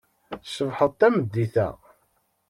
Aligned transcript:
Tcebḥeḍ 0.43 0.91
tameddit-a. 0.99 1.67